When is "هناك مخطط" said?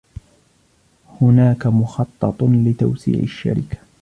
1.21-2.41